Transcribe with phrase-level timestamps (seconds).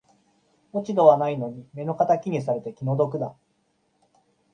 [0.73, 3.35] 落ち度はないのに目の敵にされて気の毒だ